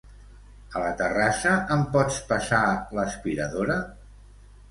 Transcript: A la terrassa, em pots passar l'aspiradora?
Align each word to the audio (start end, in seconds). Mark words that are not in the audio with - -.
A 0.77 0.79
la 0.83 0.93
terrassa, 1.01 1.51
em 1.75 1.83
pots 1.97 2.17
passar 2.31 2.61
l'aspiradora? 3.01 3.79